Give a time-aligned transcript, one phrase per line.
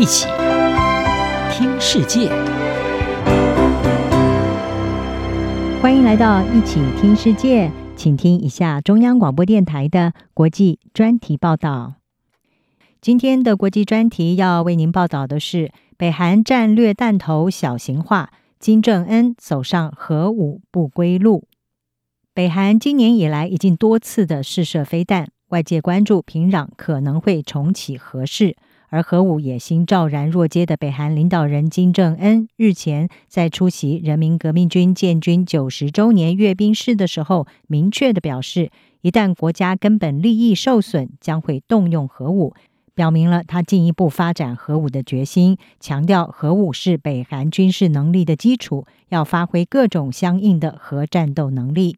[0.00, 0.26] 一起
[1.52, 2.30] 听世界，
[5.82, 11.96] 欢迎来到一起听世界，请听一下中央广播电台的国际专题报道。
[13.02, 21.44] 今天的国际专题要为您报道的是：北韩战略弹头小型化，金正恩走上核武不归路。
[22.32, 28.56] 北韩今年以来已经多次的试射飞弹，外界关注平壤可能会重启核试。
[28.90, 42.52] 而核武野心昭然若揭的北韩领导人金正恩日前在出席人民革命军建军九十周年阅兵式的时候，明确地表示，一旦国家根本利益受损，将会动用核武，
[42.92, 51.96] 表明了他进一步发展核武的决心，强调核武是北韩军事能力的基础，要发挥各种相应的核战斗能力。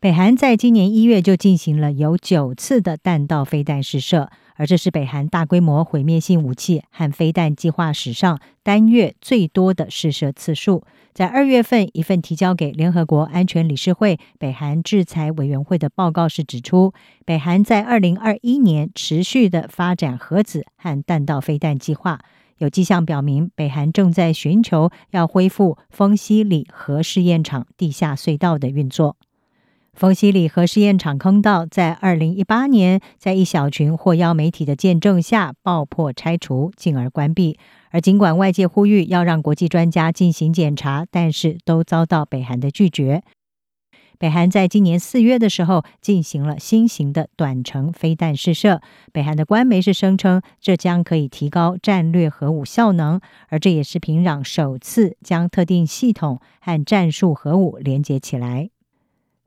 [0.00, 4.30] 北韩在今年一月就进行了有九次的弹道飞弹试射。
[4.54, 10.84] 而这是北韩大规模毁灭性武器和飞弹计划史上单月最多的试射次数。
[11.12, 16.92] 在二月份，一份提交给联合国安全理事会北韩制裁委员会的报告是指出，
[17.26, 22.20] 北韩在二零二一年持续的发展核子和弹道飞弹计划，
[22.58, 29.16] 有迹象表明，北韩正在寻求要恢复丰西里核试验场地下隧道的运作。
[29.92, 37.58] 丰溪里核试验场坑道在二零一八年，在一小群获邀媒体的见证下爆破拆除，进而关闭。
[37.90, 43.22] 而尽管外界呼吁要让国际专家进行检查，但是都遭到北韩的拒绝。
[44.18, 48.80] 北韩在今年四月的时候进行了新型的短程飞弹试射，
[49.12, 58.70] 北韩的官媒是声称这将可以提高战略核武效能，而这也是平壤首次将特定系统和战术核武连接起来。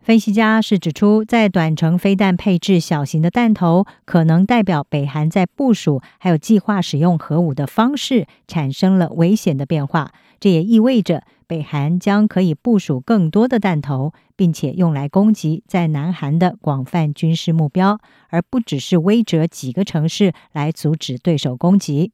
[0.04, 10.12] 分析家是指出，在短程飞弹配置小型的弹头，可能代表北韩在部署还有计划使用核武的方式产生了危险的变化。
[10.42, 17.98] 这也意味着北韩将可以部署更多的弹头，并且用来攻击在南韩的广泛军事目标，
[18.28, 22.12] 而不只是威折几个城市来阻止对手攻击。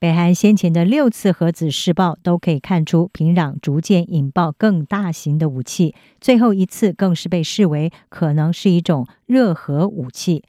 [0.00, 10.44] 北韩先前的六次核子试爆都可以看出，平壤逐渐引爆更大型的武器，最后一次更是被视为可能是一种热核武器。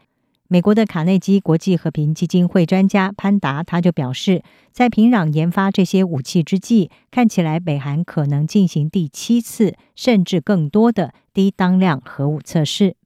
[0.47, 12.98] 美国的卡内基国际和平基金会专家潘达他就表示，在平壤研发这些武器之际，看起来北韩可能进行第七次甚至更多的低当量核武测试。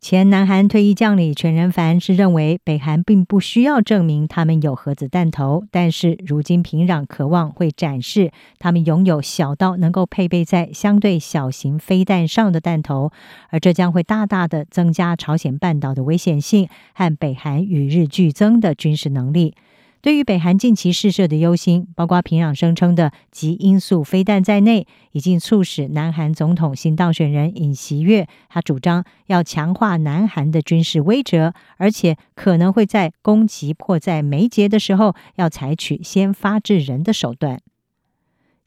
[0.00, 13.12] 前南韩退役将领全仁凡是认为，北韩并不需要证明他们有核子弹头，但是如今平壤渴望会展示他们拥有小到能够配备在相对小型飞弹上的弹头，
[13.50, 19.54] 而这将会大大的增加朝鲜半岛的危险性和北韩与日俱增的军事能力。
[20.02, 37.60] 对于北韩近期试射的忧心，包括平壤声称的极音速飞弹在内，已经促使南韩总统新当选人尹锡悦他主张要强化南韩的军事威慑，而且可能会在攻击迫在眉睫的时候，要采取先发制人的手段。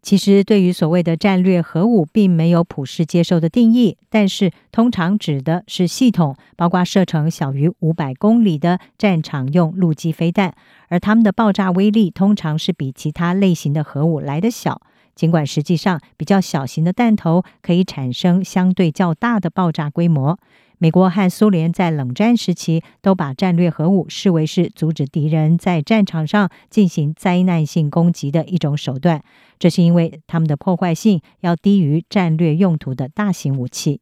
[0.03, 10.53] 其实，对于所谓的战略核武，并没有普世接受的定义，但是通常指的是系统，包括射程小于五百公里的战场用陆基飞弹，
[10.90, 14.81] 而它们的爆炸威力通常是比其他类型的核武来得小。
[15.16, 20.38] 尽管实际上比较小型的弹头可以产生相对较大的爆炸规模。
[20.83, 29.23] 美国和苏联在冷战时期都把战略核武视为是阻止敌人在战场上进行灾难性攻击的一种手段，
[29.57, 34.01] 这是因为它们的破坏性要低于战略用途的大型武器。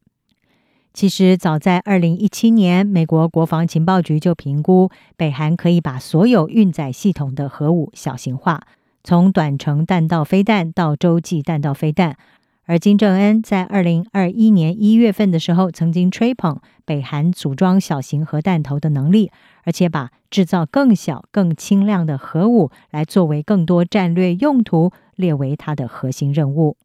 [0.92, 8.60] 其实，早在二零一七年，美国国防情报局就评估北韩可以把所有运载系统的核武小型化，
[9.04, 12.16] 从短程弹道飞弹到洲际弹道飞弹。
[12.64, 19.32] 而金正恩在二零二一年一月份的时候，曾经吹捧北韩组装小型核弹头的能力，
[19.64, 26.76] 而且把制造更小、更轻量的核武来作为更多战略用途列为他的核心任务。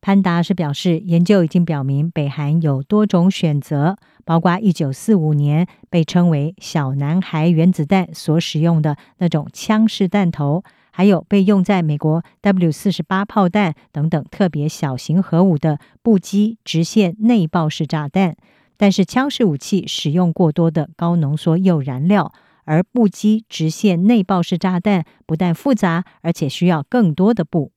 [0.00, 10.62] 潘达是表示，研究已经表明，北韩有多种选择，包括一九四五年被称为“小男孩原子弹”所使用的那种枪式弹头。
[10.96, 18.34] 还有被用在美国 W 四十八炮弹等等特别小型核武的步机直线内爆式炸弹，
[18.78, 22.32] 但是枪式武器使用过多的高浓缩铀燃料，
[22.64, 27.72] 而步机直线内爆式炸弹不但复杂，而且需要更多的步。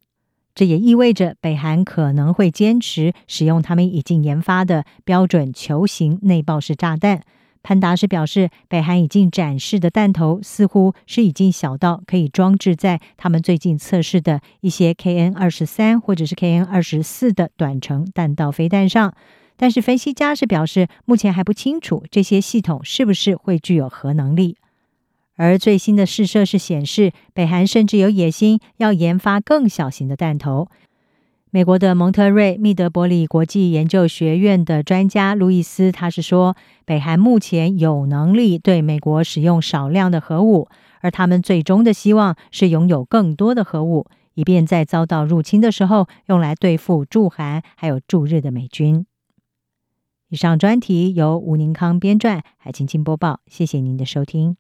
[0.56, 7.24] 这也意味着北韩可能会坚持使用他们已经研发的标准球形内爆式炸弹。
[7.62, 19.14] 潘达是表示，北韩已经展示的弹头似乎是已经小到可以装置在他们最近测试的一些 KN 二十三或者是 KN 二十四的短程弹道飞弹上。
[19.58, 24.56] 但是分析家是表示，目前还不清楚这些系统是不是会具有核能力。
[25.36, 30.70] 而最新的试射是显示，北韩甚至有野心要研发更小型的弹头。
[31.52, 36.56] 美国的蒙特瑞密德伯里国际研究学院的专家路易斯，他是说，
[36.86, 40.68] 北韩目前有能力对美国使用少量的核武，
[41.02, 44.06] 而他们最终的希望是拥有更多的核武，
[44.36, 49.08] 以便在遭到入侵的时候用来对付驻韩还有驻日的美军。
[50.28, 54.56] 以上专题由吴宁康编撰，海清清播报，谢谢您的收听。